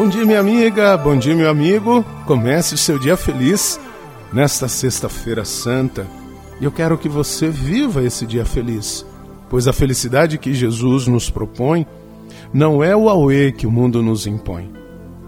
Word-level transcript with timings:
Bom 0.00 0.08
dia, 0.08 0.24
minha 0.24 0.40
amiga, 0.40 0.96
bom 0.96 1.14
dia, 1.14 1.36
meu 1.36 1.50
amigo. 1.50 2.02
Comece 2.24 2.74
o 2.74 2.78
seu 2.78 2.98
dia 2.98 3.18
feliz 3.18 3.78
nesta 4.32 4.66
Sexta-feira 4.66 5.44
Santa. 5.44 6.06
E 6.58 6.64
eu 6.64 6.72
quero 6.72 6.96
que 6.96 7.06
você 7.06 7.50
viva 7.50 8.02
esse 8.02 8.24
dia 8.24 8.46
feliz, 8.46 9.04
pois 9.50 9.68
a 9.68 9.74
felicidade 9.74 10.38
que 10.38 10.54
Jesus 10.54 11.06
nos 11.06 11.28
propõe 11.28 11.86
não 12.50 12.82
é 12.82 12.96
o 12.96 13.10
auê 13.10 13.52
que 13.52 13.66
o 13.66 13.70
mundo 13.70 14.02
nos 14.02 14.26
impõe. 14.26 14.72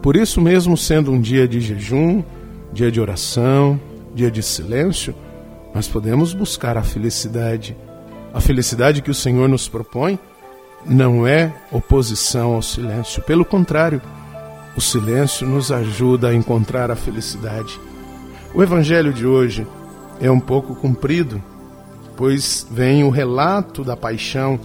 Por 0.01 0.17
isso 0.17 0.41
mesmo, 0.41 0.75
sendo 0.75 1.13
um 1.13 1.21
dia 1.21 1.47
de 1.47 1.61
jejum, 1.61 2.25
dia 2.73 2.91
de 2.91 2.99
oração, 2.99 3.79
dia 4.15 4.31
de 4.31 4.43
silêncio, 4.43 5.15
nós 5.75 5.87
podemos 5.87 6.33
buscar 6.33 6.79
a 6.79 6.83
felicidade. 6.83 7.77
A 8.33 8.41
felicidade 8.41 9.03
que 9.03 9.11
o 9.11 9.15
Senhor 9.15 9.51
nos 9.51 9.69
propõe 9.69 10.19
não 10.87 11.27
é 11.27 11.53
oposição 11.71 12.55
ao 12.55 12.63
silêncio, 12.63 13.23
pelo 13.23 13.45
contrário, 13.45 14.01
o 14.77 14.81
silêncio 14.81 15.47
nos 15.47 15.71
ajuda 15.71 16.29
a 16.29 16.35
encontrar 16.35 16.91
a 16.91 16.97
felicidade. 16.97 17.79
O 18.55 18.63
evangelho 18.63 19.13
de 19.13 19.27
hoje 19.27 19.67
é 20.21 20.31
um 20.31 20.41
pouco 20.41 20.75
comprido, 20.75 21.43
pois 22.17 22.67
vem 22.71 23.05
o 23.05 23.11
relato 23.11 23.85
da 23.85 23.97
paixão. 23.97 24.59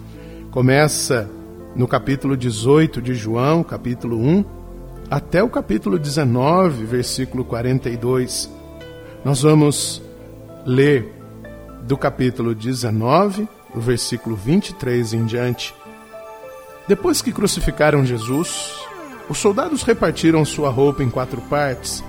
Começa 0.51 1.29
no 1.75 1.87
capítulo 1.87 2.37
18 2.37 3.01
de 3.01 3.13
João, 3.13 3.63
capítulo 3.63 4.17
1, 4.17 4.45
até 5.09 5.43
o 5.43 5.49
capítulo 5.49 5.99
19, 5.99 6.85
versículo 6.85 7.43
42. 7.45 8.49
Nós 9.23 9.41
vamos 9.41 10.01
ler 10.65 11.13
do 11.83 11.97
capítulo 11.97 12.55
19, 12.55 13.47
o 13.75 13.79
versículo 13.79 14.35
23 14.35 15.13
em 15.13 15.25
diante. 15.25 15.73
Depois 16.87 17.21
que 17.21 17.31
crucificaram 17.31 18.05
Jesus, 18.05 18.86
os 19.29 19.37
soldados 19.37 19.83
repartiram 19.83 20.43
sua 20.45 20.69
roupa 20.69 21.03
em 21.03 21.09
quatro 21.09 21.41
partes, 21.41 22.03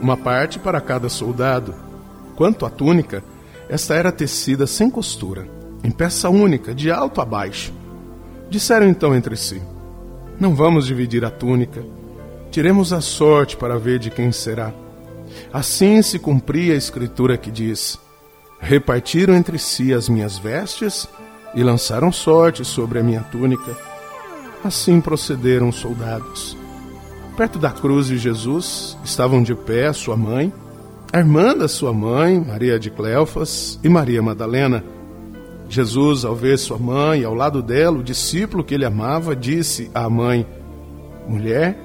uma 0.00 0.16
parte 0.16 0.58
para 0.58 0.80
cada 0.80 1.08
soldado. 1.08 1.74
Quanto 2.36 2.64
à 2.64 2.70
túnica, 2.70 3.22
esta 3.68 3.94
era 3.94 4.10
tecida 4.10 4.66
sem 4.66 4.90
costura, 4.90 5.46
em 5.82 5.90
peça 5.90 6.28
única, 6.28 6.74
de 6.74 6.90
alto 6.90 7.20
a 7.20 7.24
baixo. 7.24 7.72
Disseram 8.48 8.86
então 8.86 9.14
entre 9.14 9.36
si: 9.36 9.62
Não 10.38 10.54
vamos 10.54 10.86
dividir 10.86 11.24
a 11.24 11.30
túnica. 11.30 11.84
Tiremos 12.50 12.92
a 12.92 13.00
sorte 13.00 13.56
para 13.56 13.78
ver 13.78 13.98
de 13.98 14.10
quem 14.10 14.30
será. 14.32 14.72
Assim 15.52 16.00
se 16.02 16.18
cumpria 16.18 16.74
a 16.74 16.76
escritura 16.76 17.36
que 17.36 17.50
diz: 17.50 17.98
Repartiram 18.58 19.34
entre 19.34 19.58
si 19.58 19.92
as 19.92 20.08
minhas 20.08 20.38
vestes 20.38 21.08
e 21.54 21.62
lançaram 21.62 22.10
sorte 22.10 22.64
sobre 22.64 22.98
a 22.98 23.02
minha 23.02 23.22
túnica. 23.22 23.93
Assim 24.64 24.98
procederam 24.98 25.68
os 25.68 25.76
soldados. 25.76 26.56
Perto 27.36 27.58
da 27.58 27.70
cruz 27.70 28.06
de 28.06 28.16
Jesus 28.16 28.96
estavam 29.04 29.42
de 29.42 29.54
pé 29.54 29.92
sua 29.92 30.16
mãe, 30.16 30.50
a 31.12 31.18
irmã 31.18 31.54
da 31.54 31.68
sua 31.68 31.92
mãe, 31.92 32.40
Maria 32.40 32.78
de 32.78 32.90
Cleofas, 32.90 33.78
e 33.84 33.88
Maria 33.90 34.22
Madalena. 34.22 34.82
Jesus, 35.68 36.24
ao 36.24 36.34
ver 36.34 36.58
sua 36.58 36.78
mãe 36.78 37.24
ao 37.24 37.34
lado 37.34 37.62
dela 37.62 37.98
o 37.98 38.02
discípulo 38.02 38.64
que 38.64 38.74
ele 38.74 38.86
amava, 38.86 39.36
disse 39.36 39.90
à 39.94 40.08
mãe: 40.08 40.46
Mulher, 41.28 41.78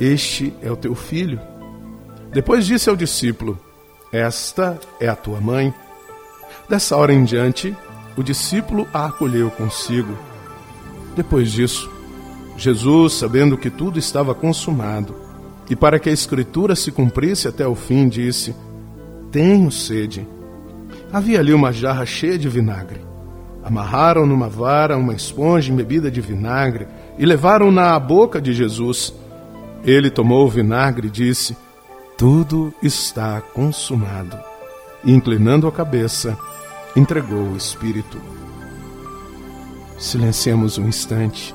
este 0.00 0.52
é 0.60 0.70
o 0.70 0.76
teu 0.76 0.96
filho. 0.96 1.40
Depois 2.32 2.66
disse 2.66 2.90
ao 2.90 2.96
discípulo: 2.96 3.56
Esta 4.10 4.78
é 4.98 5.08
a 5.08 5.14
tua 5.14 5.40
mãe. 5.40 5.72
Dessa 6.68 6.96
hora 6.96 7.12
em 7.12 7.22
diante, 7.22 7.76
o 8.16 8.22
discípulo 8.22 8.86
a 8.92 9.06
acolheu 9.06 9.48
consigo. 9.50 10.18
Depois 11.14 11.52
disso, 11.52 11.95
Jesus, 12.56 13.12
sabendo 13.14 13.58
que 13.58 13.68
tudo 13.68 13.98
estava 13.98 14.34
consumado, 14.34 15.14
e 15.68 15.76
para 15.76 15.98
que 15.98 16.08
a 16.08 16.12
Escritura 16.12 16.74
se 16.74 16.90
cumprisse 16.90 17.48
até 17.48 17.66
o 17.66 17.74
fim, 17.74 18.08
disse: 18.08 18.54
Tenho 19.30 19.70
sede. 19.70 20.26
Havia 21.12 21.40
ali 21.40 21.52
uma 21.52 21.72
jarra 21.72 22.06
cheia 22.06 22.38
de 22.38 22.48
vinagre. 22.48 23.00
Amarraram 23.62 24.24
numa 24.26 24.48
vara 24.48 24.96
uma 24.96 25.12
esponja 25.12 25.72
embebida 25.72 26.10
de 26.10 26.20
vinagre 26.20 26.86
e 27.18 27.26
levaram-na 27.26 27.94
à 27.94 28.00
boca 28.00 28.40
de 28.40 28.54
Jesus. 28.54 29.12
Ele 29.84 30.08
tomou 30.08 30.46
o 30.46 30.50
vinagre 30.50 31.08
e 31.08 31.10
disse: 31.10 31.56
Tudo 32.16 32.72
está 32.82 33.40
consumado. 33.40 34.38
E, 35.04 35.12
inclinando 35.12 35.66
a 35.66 35.72
cabeça, 35.72 36.38
entregou 36.94 37.42
o 37.42 37.56
Espírito. 37.56 38.18
Silenciemos 39.98 40.78
um 40.78 40.88
instante 40.88 41.54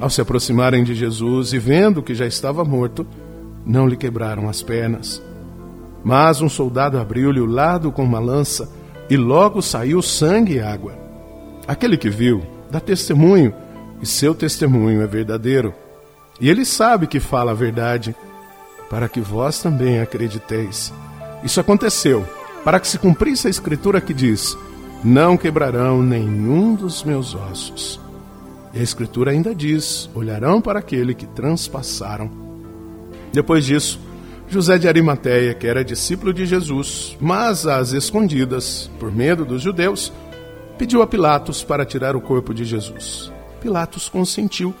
Ao 0.00 0.10
se 0.10 0.20
aproximarem 0.20 0.82
de 0.82 0.94
Jesus 0.94 1.52
e 1.52 1.58
vendo 1.58 2.02
que 2.02 2.14
já 2.14 2.26
estava 2.26 2.64
morto, 2.64 3.06
não 3.64 3.86
lhe 3.86 3.96
quebraram 3.96 4.48
as 4.48 4.62
pernas. 4.62 5.22
Mas 6.02 6.40
um 6.40 6.48
soldado 6.48 6.98
abriu-lhe 6.98 7.40
o 7.40 7.46
lado 7.46 7.90
com 7.90 8.04
uma 8.04 8.18
lança 8.18 8.70
e 9.08 9.16
logo 9.16 9.62
saiu 9.62 10.02
sangue 10.02 10.54
e 10.54 10.60
água. 10.60 10.94
Aquele 11.66 11.96
que 11.96 12.10
viu 12.10 12.42
dá 12.70 12.80
testemunho 12.80 13.54
e 14.02 14.06
seu 14.06 14.34
testemunho 14.34 15.00
é 15.00 15.06
verdadeiro. 15.06 15.72
E 16.40 16.50
ele 16.50 16.64
sabe 16.64 17.06
que 17.06 17.20
fala 17.20 17.52
a 17.52 17.54
verdade, 17.54 18.14
para 18.90 19.08
que 19.08 19.20
vós 19.20 19.62
também 19.62 20.00
acrediteis. 20.00 20.92
Isso 21.42 21.60
aconteceu 21.60 22.26
para 22.64 22.80
que 22.80 22.88
se 22.88 22.98
cumprisse 22.98 23.46
a 23.46 23.50
escritura 23.50 24.00
que 24.00 24.12
diz: 24.12 24.56
Não 25.04 25.36
quebrarão 25.36 26.02
nenhum 26.02 26.74
dos 26.74 27.04
meus 27.04 27.34
ossos. 27.34 28.00
E 28.74 28.80
a 28.80 28.82
Escritura 28.82 29.30
ainda 29.30 29.54
diz: 29.54 30.10
olharão 30.14 30.60
para 30.60 30.80
aquele 30.80 31.14
que 31.14 31.26
transpassaram. 31.26 32.30
Depois 33.32 33.64
disso, 33.64 34.00
José 34.48 34.78
de 34.78 34.88
Arimateia, 34.88 35.54
que 35.54 35.66
era 35.66 35.84
discípulo 35.84 36.32
de 36.32 36.44
Jesus, 36.44 37.16
mas 37.20 37.66
às 37.66 37.92
escondidas, 37.92 38.90
por 38.98 39.12
medo 39.12 39.44
dos 39.44 39.62
judeus, 39.62 40.12
pediu 40.76 41.02
a 41.02 41.06
Pilatos 41.06 41.62
para 41.62 41.84
tirar 41.84 42.16
o 42.16 42.20
corpo 42.20 42.52
de 42.52 42.64
Jesus. 42.64 43.32
Pilatos 43.60 44.08
consentiu. 44.08 44.74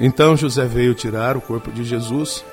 Então 0.00 0.36
José 0.36 0.64
veio 0.64 0.94
tirar 0.94 1.36
o 1.36 1.40
corpo 1.40 1.72
de 1.72 1.84
Jesus. 1.84 2.44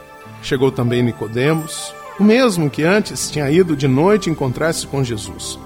Chegou 0.42 0.72
também 0.72 1.04
Nicodemos, 1.04 1.94
o 2.20 2.24
mesmo 2.24 2.70
que 2.70 2.84
antes 2.84 3.30
tinha 3.30 3.50
ido 3.52 3.76
de 3.76 3.88
noite 3.88 4.30
encontrar-se 4.30 4.88
com 4.88 5.04
Jesus. 5.04 5.60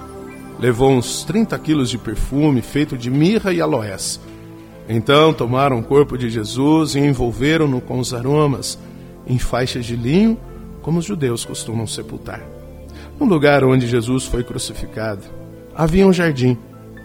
Levou 0.59 0.91
uns 0.91 1.23
30 1.23 1.57
quilos 1.59 1.89
de 1.89 1.97
perfume 1.97 2.61
feito 2.61 2.97
de 2.97 3.09
mirra 3.09 3.53
e 3.53 3.61
aloés 3.61 4.19
então 4.89 5.31
tomaram 5.31 5.77
o 5.77 5.83
corpo 5.83 6.17
de 6.17 6.31
Jesus 6.31 6.95
e 6.95 6.99
envolveram-no 6.99 7.79
com 7.79 7.99
os 7.99 8.11
aromas 8.11 8.79
em 9.27 9.37
faixas 9.37 9.85
de 9.85 9.95
linho, 9.95 10.35
como 10.81 10.97
os 10.97 11.05
judeus 11.05 11.45
costumam 11.45 11.85
sepultar. 11.85 12.41
No 13.19 13.27
lugar 13.27 13.63
onde 13.63 13.85
Jesus 13.85 14.25
foi 14.25 14.43
crucificado, 14.43 15.21
havia 15.75 16.07
um 16.07 16.11
jardim, 16.11 16.57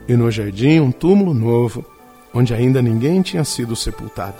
e 0.08 0.16
no 0.16 0.30
jardim 0.30 0.80
um 0.80 0.90
túmulo 0.90 1.34
novo, 1.34 1.84
onde 2.32 2.54
ainda 2.54 2.80
ninguém 2.80 3.20
tinha 3.20 3.44
sido 3.44 3.76
sepultado. 3.76 4.38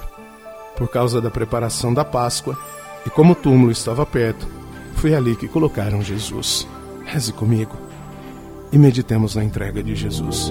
Por 0.75 0.89
causa 0.89 1.21
da 1.21 1.31
preparação 1.31 1.93
da 1.93 2.05
Páscoa, 2.05 2.59
e 3.07 3.11
como 3.11 3.33
o 3.33 3.37
túmulo 3.37 3.71
estava 3.71 4.07
perto, 4.07 4.49
foi 4.95 5.15
ali 5.15 5.37
que 5.37 5.47
colocaram 5.49 6.01
Jesus. 6.01 6.67
Reze 7.05 7.33
comigo 7.33 7.77
e 8.73 8.79
meditemos 8.79 9.35
na 9.35 9.45
entrega 9.45 9.83
de 9.83 9.95
Jesus. 9.95 10.51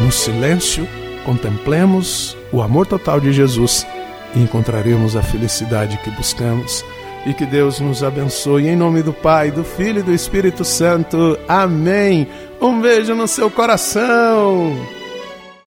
No 0.00 0.12
silêncio, 0.12 0.86
contemplemos 1.24 2.36
o 2.52 2.62
amor 2.62 2.86
total 2.86 3.18
de 3.18 3.32
Jesus 3.32 3.86
e 4.34 4.40
encontraremos 4.40 5.16
a 5.16 5.22
felicidade 5.22 5.96
que 5.98 6.10
buscamos. 6.10 6.84
E 7.24 7.34
que 7.34 7.44
Deus 7.44 7.80
nos 7.80 8.04
abençoe 8.04 8.68
em 8.68 8.76
nome 8.76 9.02
do 9.02 9.12
Pai, 9.12 9.50
do 9.50 9.64
Filho 9.64 9.98
e 9.98 10.02
do 10.02 10.12
Espírito 10.12 10.64
Santo. 10.64 11.36
Amém. 11.48 12.28
Um 12.60 12.80
beijo 12.80 13.16
no 13.16 13.26
seu 13.26 13.50
coração. 13.50 14.95